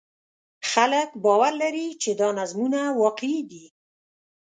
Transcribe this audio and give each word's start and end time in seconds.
خلک 0.71 1.09
باور 1.23 1.53
لري 1.61 1.87
چې 2.01 2.11
دا 2.19 2.29
نظمونه 2.39 2.81
واقعي 3.01 3.39
دي. 3.49 3.65